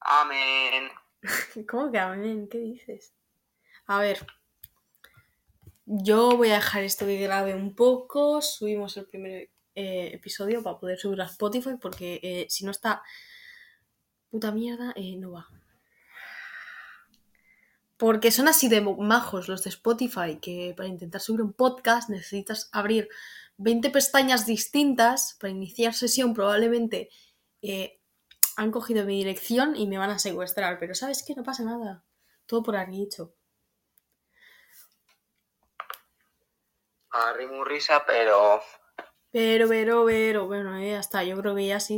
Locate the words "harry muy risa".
37.10-38.04